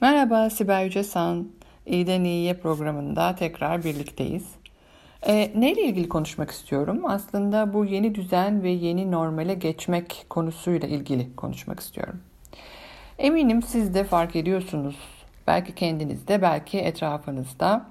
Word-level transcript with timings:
Merhaba 0.00 0.50
Sibel 0.50 0.84
Yücesan. 0.84 1.48
İyiden 1.86 2.24
İyiye 2.24 2.54
programında 2.54 3.34
tekrar 3.34 3.84
birlikteyiz. 3.84 4.46
E, 5.26 5.52
neyle 5.60 5.82
ilgili 5.82 6.08
konuşmak 6.08 6.50
istiyorum? 6.50 7.02
Aslında 7.04 7.72
bu 7.74 7.84
yeni 7.84 8.14
düzen 8.14 8.62
ve 8.62 8.70
yeni 8.70 9.10
normale 9.10 9.54
geçmek 9.54 10.26
konusuyla 10.30 10.88
ilgili 10.88 11.36
konuşmak 11.36 11.80
istiyorum. 11.80 12.20
Eminim 13.18 13.62
siz 13.62 13.94
de 13.94 14.04
fark 14.04 14.36
ediyorsunuz. 14.36 14.96
Belki 15.46 15.74
kendinizde, 15.74 16.42
belki 16.42 16.78
etrafınızda. 16.78 17.86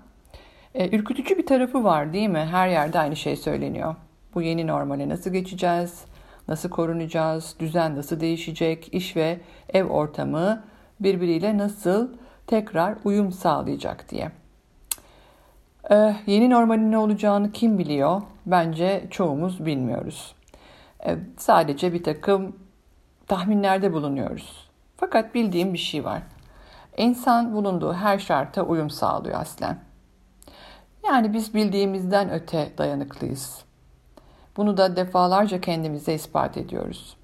E, 0.75 0.97
ürkütücü 0.97 1.37
bir 1.37 1.45
tarafı 1.45 1.83
var 1.83 2.13
değil 2.13 2.29
mi? 2.29 2.47
Her 2.51 2.67
yerde 2.67 2.99
aynı 2.99 3.15
şey 3.15 3.35
söyleniyor. 3.35 3.95
Bu 4.33 4.41
yeni 4.41 4.67
normale 4.67 5.09
nasıl 5.09 5.29
geçeceğiz? 5.29 6.05
Nasıl 6.47 6.69
korunacağız? 6.69 7.55
Düzen 7.59 7.95
nasıl 7.95 8.19
değişecek? 8.19 8.93
İş 8.93 9.15
ve 9.15 9.39
ev 9.73 9.85
ortamı 9.85 10.63
birbiriyle 10.99 11.57
nasıl 11.57 12.09
tekrar 12.47 12.95
uyum 13.03 13.31
sağlayacak 13.31 14.09
diye. 14.09 14.31
Ee, 15.91 16.15
yeni 16.25 16.49
normalin 16.49 16.91
ne 16.91 16.97
olacağını 16.97 17.51
kim 17.51 17.77
biliyor? 17.77 18.21
Bence 18.45 19.07
çoğumuz 19.11 19.65
bilmiyoruz. 19.65 20.35
Ee, 21.05 21.17
sadece 21.37 21.93
bir 21.93 22.03
takım 22.03 22.55
tahminlerde 23.27 23.93
bulunuyoruz. 23.93 24.69
Fakat 24.97 25.35
bildiğim 25.35 25.73
bir 25.73 25.77
şey 25.77 26.05
var. 26.05 26.21
İnsan 26.97 27.53
bulunduğu 27.53 27.93
her 27.93 28.19
şarta 28.19 28.61
uyum 28.61 28.89
sağlıyor 28.89 29.41
aslen. 29.41 29.79
Yani 31.07 31.33
biz 31.33 31.53
bildiğimizden 31.53 32.31
öte 32.31 32.71
dayanıklıyız. 32.77 33.61
Bunu 34.57 34.77
da 34.77 34.95
defalarca 34.95 35.61
kendimize 35.61 36.13
ispat 36.13 36.57
ediyoruz. 36.57 37.16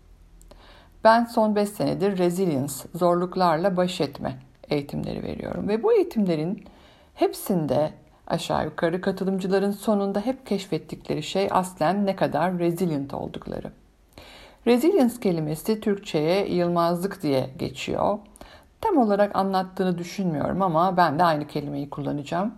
Ben 1.03 1.25
son 1.25 1.55
5 1.55 1.69
senedir 1.69 2.17
resilience, 2.17 2.73
zorluklarla 2.95 3.77
baş 3.77 4.01
etme 4.01 4.37
eğitimleri 4.69 5.23
veriyorum. 5.23 5.67
Ve 5.67 5.83
bu 5.83 5.93
eğitimlerin 5.93 6.63
hepsinde 7.15 7.93
aşağı 8.27 8.65
yukarı 8.65 9.01
katılımcıların 9.01 9.71
sonunda 9.71 10.19
hep 10.19 10.45
keşfettikleri 10.45 11.23
şey 11.23 11.47
aslen 11.51 12.05
ne 12.05 12.15
kadar 12.15 12.59
resilient 12.59 13.13
oldukları. 13.13 13.71
Resilience 14.67 15.19
kelimesi 15.21 15.81
Türkçe'ye 15.81 16.47
yılmazlık 16.55 17.23
diye 17.23 17.49
geçiyor. 17.59 18.19
Tam 18.81 18.97
olarak 18.97 19.35
anlattığını 19.35 19.97
düşünmüyorum 19.97 20.61
ama 20.61 20.97
ben 20.97 21.19
de 21.19 21.23
aynı 21.23 21.47
kelimeyi 21.47 21.89
kullanacağım. 21.89 22.53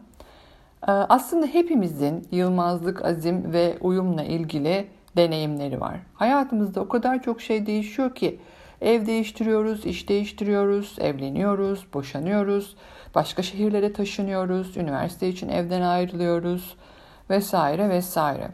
Ee, 0.88 0.91
aslında 0.91 1.45
hepimizin 1.45 2.28
yılmazlık, 2.31 3.06
azim 3.06 3.53
ve 3.53 3.78
uyumla 3.81 4.23
ilgili 4.23 4.88
deneyimleri 5.16 5.81
var. 5.81 5.99
Hayatımızda 6.13 6.81
o 6.81 6.88
kadar 6.88 7.21
çok 7.23 7.41
şey 7.41 7.66
değişiyor 7.66 8.16
ki 8.16 8.39
ev 8.81 9.05
değiştiriyoruz, 9.05 9.85
iş 9.85 10.09
değiştiriyoruz, 10.09 10.95
evleniyoruz, 10.99 11.85
boşanıyoruz, 11.94 12.75
başka 13.16 13.44
şehirlere 13.44 13.94
taşınıyoruz, 13.94 14.77
üniversite 14.77 15.30
için 15.30 15.49
evden 15.49 15.81
ayrılıyoruz 15.81 16.75
vesaire 17.30 17.89
vesaire. 17.89 18.52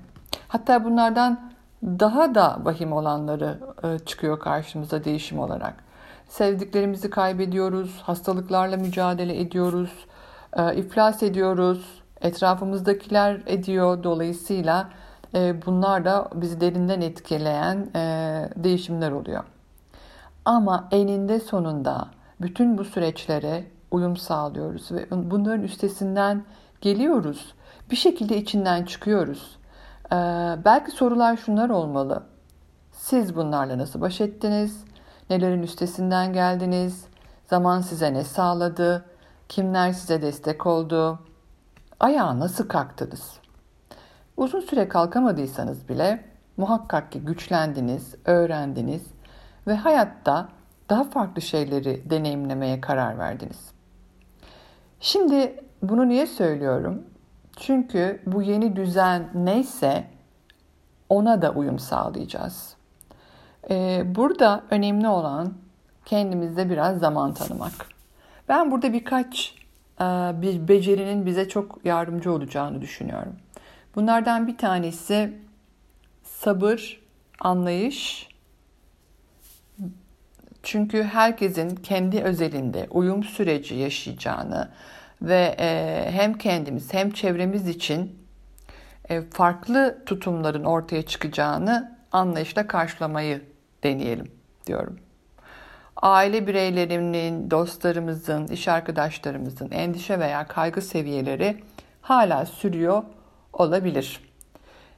Hatta 0.48 0.86
bunlardan 0.86 1.52
daha 1.84 2.36
da 2.36 2.58
vahim 2.64 2.94
olanları 2.94 3.60
e, 3.84 4.00
çıkıyor 4.00 4.40
karşımıza 4.40 5.04
değişim 5.04 5.40
olarak. 5.40 5.74
Sevdiklerimizi 6.28 7.10
kaybediyoruz, 7.10 8.02
hastalıklarla 8.02 8.78
mücadele 8.78 9.42
ediyoruz, 9.42 9.92
e, 10.54 10.76
iflas 10.76 11.24
ediyoruz, 11.24 12.02
etrafımızdakiler 12.22 13.42
ediyor. 13.46 14.04
Dolayısıyla 14.04 14.90
bunlar 15.66 16.06
da 16.06 16.30
bizi 16.36 16.62
derinden 16.62 17.02
etkileyen 17.02 17.90
e, 17.96 18.50
değişimler 18.56 19.12
oluyor. 19.12 19.44
Ama 20.46 20.88
eninde 20.92 21.40
sonunda 21.40 22.08
bütün 22.42 22.78
bu 22.78 22.86
süreçlere 22.86 23.66
uyum 23.92 24.18
sağlıyoruz 24.18 24.92
ve 24.92 25.06
bunların 25.12 25.64
üstesinden 25.64 26.44
geliyoruz. 26.82 27.54
Bir 27.92 27.96
şekilde 27.96 28.38
içinden 28.38 28.86
çıkıyoruz. 28.86 29.58
Ee, 30.06 30.16
belki 30.66 30.92
sorular 30.92 31.38
şunlar 31.38 31.70
olmalı. 31.70 32.24
Siz 32.92 33.36
bunlarla 33.36 33.78
nasıl 33.78 34.02
baş 34.02 34.22
ettiniz? 34.22 34.84
Nelerin 35.30 35.64
üstesinden 35.64 36.34
geldiniz? 36.34 37.06
Zaman 37.46 37.82
size 37.82 38.14
ne 38.14 38.24
sağladı? 38.24 39.06
Kimler 39.50 39.92
size 39.92 40.22
destek 40.22 40.66
oldu? 40.66 41.20
Ayağa 42.00 42.40
nasıl 42.40 42.68
kalktınız? 42.68 43.40
Uzun 44.42 44.60
süre 44.60 44.88
kalkamadıysanız 44.88 45.90
bile 45.90 46.24
muhakkak 46.58 47.12
ki 47.12 47.20
güçlendiniz, 47.20 48.16
öğrendiniz 48.26 49.04
ve 49.68 49.74
hayatta 49.76 50.50
daha 50.90 51.04
farklı 51.04 51.42
şeyleri 51.42 52.10
deneyimlemeye 52.10 52.82
karar 52.82 53.20
verdiniz. 53.20 53.72
Şimdi 55.00 55.64
bunu 55.82 56.10
niye 56.10 56.28
söylüyorum? 56.28 57.04
Çünkü 57.58 58.22
bu 58.26 58.42
yeni 58.42 58.76
düzen 58.76 59.30
neyse 59.34 60.04
ona 61.10 61.42
da 61.42 61.52
uyum 61.52 61.80
sağlayacağız. 61.80 62.76
Ee, 63.70 64.04
burada 64.06 64.64
önemli 64.72 65.08
olan 65.08 65.54
kendimizde 66.06 66.70
biraz 66.70 67.00
zaman 67.00 67.34
tanımak. 67.34 67.74
Ben 68.50 68.72
burada 68.72 68.94
birkaç 68.94 69.56
e, 70.00 70.04
bir 70.42 70.68
becerinin 70.68 71.26
bize 71.26 71.50
çok 71.50 71.86
yardımcı 71.86 72.32
olacağını 72.32 72.82
düşünüyorum. 72.82 73.36
Bunlardan 73.96 74.48
bir 74.48 74.58
tanesi 74.58 75.34
sabır, 76.24 77.02
anlayış. 77.40 78.30
Çünkü 80.64 81.04
herkesin 81.04 81.76
kendi 81.76 82.22
özelinde 82.22 82.88
uyum 82.92 83.24
süreci 83.24 83.76
yaşayacağını 83.76 84.72
ve 85.22 85.56
e, 85.60 86.08
hem 86.12 86.38
kendimiz 86.38 86.94
hem 86.94 87.12
çevremiz 87.12 87.68
için 87.68 88.20
e, 89.10 89.22
farklı 89.22 90.04
tutumların 90.06 90.64
ortaya 90.64 91.02
çıkacağını 91.02 91.98
anlayışla 92.12 92.68
karşılamayı 92.68 93.42
deneyelim 93.84 94.32
diyorum. 94.68 95.00
Aile 95.96 96.48
bireylerinin, 96.48 97.52
dostlarımızın, 97.52 98.48
iş 98.48 98.68
arkadaşlarımızın 98.68 99.72
endişe 99.72 100.20
veya 100.20 100.48
kaygı 100.48 100.82
seviyeleri 100.82 101.64
hala 102.02 102.46
sürüyor 102.46 103.04
olabilir. 103.54 104.32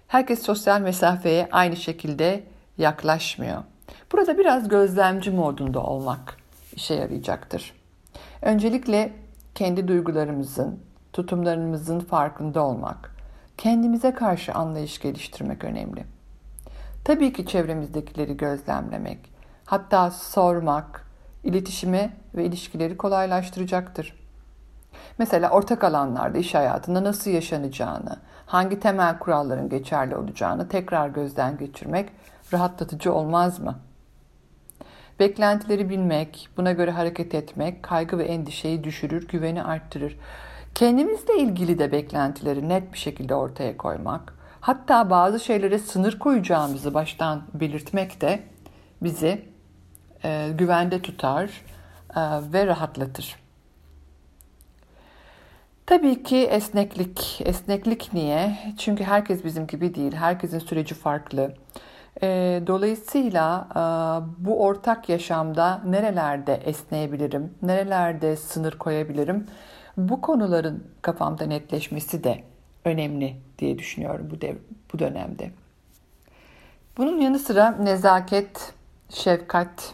Herkes 0.08 0.42
sosyal 0.42 0.82
mesafeye 0.82 1.50
aynı 1.52 1.76
şekilde 1.76 2.44
yaklaşmıyor. 2.78 3.64
Burada 4.12 4.38
biraz 4.38 4.68
gözlemci 4.68 5.32
modunda 5.32 5.84
olmak 5.84 6.38
işe 6.76 6.94
yarayacaktır. 6.94 7.74
Öncelikle 8.42 9.14
kendi 9.56 9.88
duygularımızın, 9.88 10.80
tutumlarımızın 11.14 12.00
farkında 12.00 12.64
olmak, 12.64 13.16
kendimize 13.58 14.14
karşı 14.14 14.54
anlayış 14.54 15.00
geliştirmek 15.02 15.64
önemli. 15.64 16.06
Tabii 17.06 17.34
ki 17.34 17.46
çevremizdekileri 17.46 18.38
gözlemlemek, 18.38 19.20
hatta 19.66 20.12
sormak, 20.12 21.08
iletişimi 21.44 22.14
ve 22.36 22.46
ilişkileri 22.46 22.98
kolaylaştıracaktır. 22.98 24.24
Mesela 25.18 25.50
ortak 25.50 25.84
alanlarda 25.84 26.38
iş 26.38 26.56
hayatında 26.56 27.04
nasıl 27.04 27.32
yaşanacağını, 27.32 28.20
hangi 28.46 28.80
temel 28.80 29.20
kuralların 29.20 29.70
geçerli 29.70 30.16
olacağını 30.16 30.68
tekrar 30.70 31.10
gözden 31.10 31.58
geçirmek 31.58 32.10
rahatlatıcı 32.54 33.14
olmaz 33.14 33.60
mı? 33.60 33.80
Beklentileri 35.20 35.90
bilmek, 35.90 36.50
buna 36.58 36.72
göre 36.72 36.92
hareket 36.92 37.36
etmek 37.36 37.84
kaygı 37.84 38.18
ve 38.18 38.24
endişeyi 38.24 38.84
düşürür, 38.84 39.28
güveni 39.28 39.64
arttırır. 39.64 40.18
Kendimizle 40.76 41.38
ilgili 41.38 41.80
de 41.80 41.92
beklentileri 41.92 42.70
net 42.70 42.94
bir 42.94 42.98
şekilde 42.98 43.36
ortaya 43.36 43.78
koymak, 43.78 44.34
hatta 44.62 45.10
bazı 45.10 45.40
şeylere 45.40 45.80
sınır 45.80 46.20
koyacağımızı 46.20 46.94
baştan 46.94 47.44
belirtmek 47.54 48.22
de 48.22 48.44
bizi 49.02 49.46
e, 50.24 50.50
güvende 50.58 51.02
tutar 51.02 51.50
e, 52.16 52.22
ve 52.54 52.68
rahatlatır. 52.68 53.43
Tabii 55.86 56.24
ki 56.24 56.38
esneklik. 56.38 57.42
Esneklik 57.46 58.14
niye? 58.14 58.58
Çünkü 58.78 59.04
herkes 59.04 59.44
bizim 59.44 59.68
gibi 59.68 59.96
değil. 59.96 60.14
Herkesin 60.14 60.60
süreci 60.60 60.96
farklı. 60.96 61.54
Ee, 62.22 62.62
dolayısıyla 62.68 63.68
e, 63.72 63.80
bu 64.46 64.64
ortak 64.64 65.10
yaşamda 65.10 65.82
nerelerde 65.86 66.54
esneyebilirim, 66.54 67.54
nerelerde 67.62 68.36
sınır 68.36 68.78
koyabilirim? 68.78 69.48
Bu 69.98 70.22
konuların 70.22 70.84
kafamda 71.02 71.46
netleşmesi 71.46 72.24
de 72.24 72.44
önemli 72.86 73.36
diye 73.60 73.80
düşünüyorum 73.80 74.28
bu, 74.32 74.42
dev, 74.42 74.56
bu 74.94 75.00
dönemde. 75.00 75.52
Bunun 76.98 77.22
yanı 77.22 77.40
sıra 77.40 77.72
nezaket, 77.72 78.74
şefkat, 79.10 79.94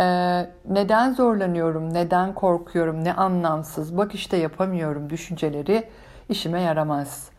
ee, 0.00 0.50
neden 0.68 1.12
zorlanıyorum, 1.12 1.94
neden 1.94 2.34
korkuyorum, 2.34 3.04
ne 3.04 3.12
anlamsız, 3.14 3.96
bak 3.96 4.14
işte 4.14 4.36
yapamıyorum 4.36 5.10
düşünceleri 5.10 5.88
işime 6.28 6.60
yaramaz. 6.60 7.30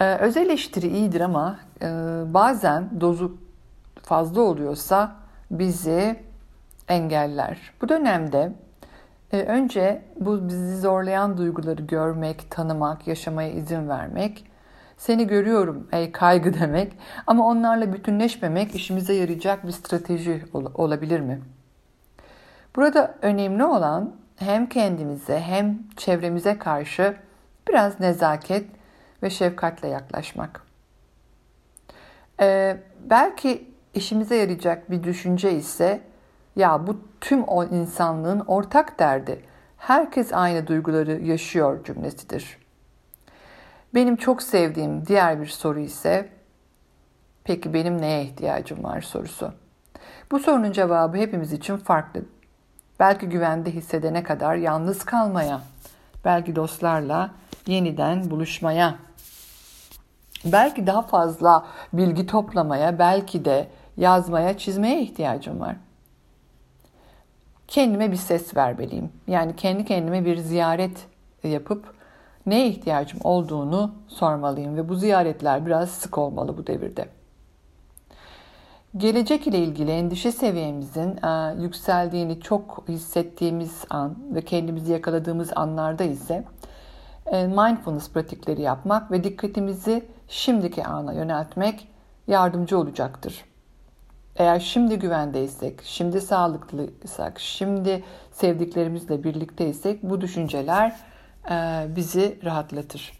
Ee, 0.00 0.16
öz 0.16 0.36
eleştiri 0.36 0.88
iyidir 0.88 1.20
ama 1.20 1.58
e, 1.82 1.86
bazen 2.34 3.00
dozu 3.00 3.38
fazla 4.02 4.40
oluyorsa 4.40 5.12
bizi 5.50 6.20
engeller. 6.88 7.58
Bu 7.82 7.88
dönemde 7.88 8.52
E, 9.32 9.42
önce 9.42 10.02
bu 10.20 10.48
bizi 10.48 10.78
zorlayan 10.80 11.38
duyguları 11.38 11.82
görmek, 11.82 12.50
tanımak, 12.50 13.06
yaşamaya 13.06 13.50
izin 13.52 13.88
vermek. 13.88 14.44
Seni 14.96 15.26
görüyorum 15.26 15.88
ey 15.92 16.12
kaygı 16.12 16.54
demek 16.60 16.92
ama 17.26 17.46
onlarla 17.46 17.92
bütünleşmemek 17.92 18.74
işimize 18.74 19.14
yarayacak 19.14 19.66
bir 19.66 19.72
strateji 19.72 20.44
ol- 20.52 20.72
olabilir 20.74 21.20
mi? 21.20 21.40
Burada 22.76 23.14
önemli 23.22 23.64
olan 23.64 24.16
hem 24.36 24.68
kendimize 24.68 25.40
hem 25.40 25.78
çevremize 25.96 26.58
karşı 26.58 27.16
biraz 27.68 28.00
nezaket 28.00 28.66
ve 29.22 29.30
şefkatle 29.30 29.88
yaklaşmak. 29.88 30.62
Ee, 32.40 32.76
belki 33.10 33.70
işimize 33.94 34.36
yarayacak 34.36 34.90
bir 34.90 35.02
düşünce 35.02 35.52
ise 35.52 36.00
ya 36.56 36.86
bu 36.86 37.00
tüm 37.20 37.42
o 37.42 37.64
insanlığın 37.64 38.40
ortak 38.40 38.98
derdi. 38.98 39.44
Herkes 39.76 40.32
aynı 40.32 40.66
duyguları 40.66 41.20
yaşıyor 41.20 41.84
cümlesidir. 41.84 42.58
Benim 43.94 44.16
çok 44.16 44.42
sevdiğim 44.42 45.06
diğer 45.06 45.40
bir 45.40 45.46
soru 45.46 45.78
ise 45.78 46.28
peki 47.44 47.74
benim 47.74 48.00
neye 48.00 48.22
ihtiyacım 48.22 48.84
var 48.84 49.00
sorusu. 49.00 49.52
Bu 50.30 50.38
sorunun 50.38 50.72
cevabı 50.72 51.16
hepimiz 51.16 51.52
için 51.52 51.76
farklı. 51.76 52.22
Belki 53.00 53.26
güvende 53.26 53.70
hissedene 53.70 54.22
kadar 54.22 54.56
yalnız 54.56 55.04
kalmaya, 55.04 55.60
belki 56.24 56.56
dostlarla 56.56 57.30
yeniden 57.66 58.30
buluşmaya, 58.30 58.94
belki 60.44 60.86
daha 60.86 61.02
fazla 61.02 61.66
bilgi 61.92 62.26
toplamaya, 62.26 62.98
belki 62.98 63.44
de 63.44 63.68
yazmaya, 63.96 64.58
çizmeye 64.58 65.02
ihtiyacım 65.02 65.60
var. 65.60 65.76
Kendime 67.68 68.10
bir 68.10 68.16
ses 68.16 68.56
vermeliyim. 68.56 69.12
Yani 69.26 69.56
kendi 69.56 69.84
kendime 69.84 70.24
bir 70.24 70.36
ziyaret 70.36 71.06
yapıp 71.44 71.94
neye 72.46 72.68
ihtiyacım 72.68 73.20
olduğunu 73.24 73.94
sormalıyım 74.08 74.76
ve 74.76 74.88
bu 74.88 74.94
ziyaretler 74.94 75.66
biraz 75.66 75.90
sık 75.90 76.18
olmalı 76.18 76.58
bu 76.58 76.66
devirde. 76.66 77.19
Gelecek 78.96 79.46
ile 79.46 79.58
ilgili 79.58 79.90
endişe 79.90 80.32
seviyemizin 80.32 81.16
e, 81.26 81.62
yükseldiğini 81.62 82.40
çok 82.40 82.84
hissettiğimiz 82.88 83.84
an 83.90 84.16
ve 84.34 84.42
kendimizi 84.42 84.92
yakaladığımız 84.92 85.50
anlarda 85.56 86.04
ise 86.04 86.44
e, 87.26 87.46
mindfulness 87.46 88.10
pratikleri 88.10 88.62
yapmak 88.62 89.10
ve 89.10 89.24
dikkatimizi 89.24 90.04
şimdiki 90.28 90.84
ana 90.84 91.12
yöneltmek 91.12 91.88
yardımcı 92.26 92.78
olacaktır. 92.78 93.44
Eğer 94.36 94.60
şimdi 94.60 94.98
güvendeysek, 94.98 95.80
şimdi 95.84 96.20
sağlıklıysak, 96.20 97.40
şimdi 97.40 98.04
sevdiklerimizle 98.32 99.24
birlikteysek 99.24 100.02
bu 100.02 100.20
düşünceler 100.20 100.96
e, 101.50 101.86
bizi 101.96 102.38
rahatlatır. 102.44 103.12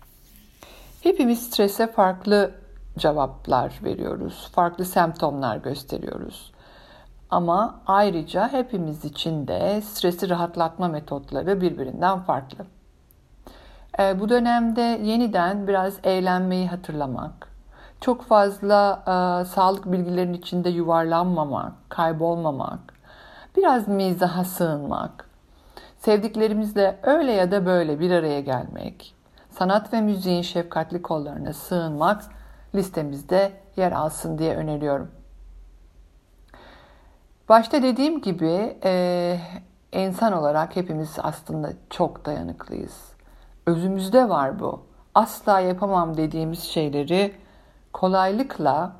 Hepimiz 1.02 1.42
strese 1.42 1.86
farklı 1.86 2.54
cevaplar 3.00 3.80
veriyoruz, 3.84 4.48
farklı 4.52 4.84
semptomlar 4.84 5.56
gösteriyoruz. 5.56 6.52
Ama 7.30 7.80
ayrıca 7.86 8.48
hepimiz 8.52 9.04
için 9.04 9.48
de 9.48 9.80
stresi 9.80 10.30
rahatlatma 10.30 10.88
metotları 10.88 11.60
birbirinden 11.60 12.18
farklı. 12.20 12.66
E, 13.98 14.20
bu 14.20 14.28
dönemde 14.28 14.80
yeniden 14.80 15.68
biraz 15.68 15.94
eğlenmeyi 16.04 16.68
hatırlamak, 16.68 17.48
çok 18.00 18.22
fazla 18.22 19.02
e, 19.02 19.44
sağlık 19.44 19.92
bilgilerinin 19.92 20.38
içinde 20.38 20.68
yuvarlanmamak, 20.68 21.72
kaybolmamak, 21.88 22.80
biraz 23.56 23.88
mizaha 23.88 24.44
sığınmak, 24.44 25.30
sevdiklerimizle 25.98 26.98
öyle 27.02 27.32
ya 27.32 27.50
da 27.50 27.66
böyle 27.66 28.00
bir 28.00 28.10
araya 28.10 28.40
gelmek, 28.40 29.14
sanat 29.50 29.92
ve 29.92 30.00
müziğin 30.00 30.42
şefkatli 30.42 31.02
kollarına 31.02 31.52
sığınmak 31.52 32.22
listemizde 32.74 33.52
yer 33.76 33.92
alsın 33.92 34.38
diye 34.38 34.56
öneriyorum. 34.56 35.10
Başta 37.48 37.82
dediğim 37.82 38.20
gibi 38.20 38.76
e, 38.84 39.40
insan 39.92 40.32
olarak 40.32 40.76
hepimiz 40.76 41.16
aslında 41.18 41.72
çok 41.90 42.24
dayanıklıyız. 42.24 43.12
Özümüzde 43.66 44.28
var 44.28 44.60
bu. 44.60 44.82
Asla 45.14 45.60
yapamam 45.60 46.16
dediğimiz 46.16 46.62
şeyleri 46.62 47.34
kolaylıkla 47.92 48.92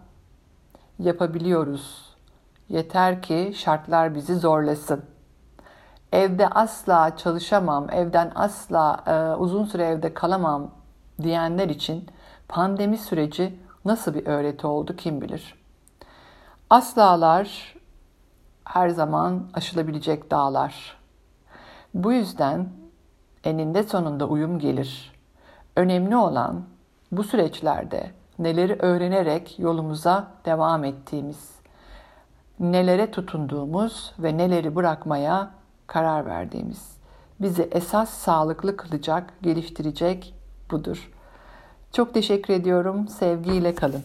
yapabiliyoruz. 0.99 2.17
Yeter 2.69 3.23
ki 3.23 3.53
şartlar 3.57 4.15
bizi 4.15 4.35
zorlasın. 4.35 5.05
Evde 6.13 6.49
asla 6.49 7.17
çalışamam, 7.17 7.91
evden 7.91 8.33
asla 8.35 9.05
e, 9.07 9.37
uzun 9.37 9.65
süre 9.65 9.85
evde 9.85 10.15
kalamam 10.15 10.71
diyenler 11.23 11.69
için 11.69 12.07
pandemi 12.51 12.99
süreci 12.99 13.59
nasıl 13.85 14.15
bir 14.15 14.27
öğreti 14.27 14.67
oldu 14.67 14.97
kim 14.97 15.21
bilir. 15.21 15.55
Aslalar 16.71 17.75
her 18.65 18.89
zaman 18.89 19.49
aşılabilecek 19.55 20.31
dağlar. 20.31 20.97
Bu 21.95 22.13
yüzden 22.13 22.69
eninde 23.45 23.83
sonunda 23.83 24.27
uyum 24.27 24.59
gelir. 24.59 25.13
Önemli 25.77 26.17
olan 26.17 26.65
bu 27.13 27.25
süreçlerde 27.25 28.11
neleri 28.39 28.75
öğrenerek 28.79 29.59
yolumuza 29.59 30.29
devam 30.45 30.85
ettiğimiz, 30.85 31.51
nelere 32.61 33.11
tutunduğumuz 33.11 34.13
ve 34.19 34.37
neleri 34.37 34.77
bırakmaya 34.77 35.51
karar 35.87 36.27
verdiğimiz. 36.27 36.97
Bizi 37.41 37.63
esas 37.63 38.11
sağlıklı 38.11 38.77
kılacak, 38.77 39.33
geliştirecek 39.43 40.35
budur. 40.71 41.11
Çok 41.93 42.15
teşekkür 42.15 42.55
ediyorum. 42.55 43.09
Sevgiyle 43.09 43.75
kalın. 43.75 44.03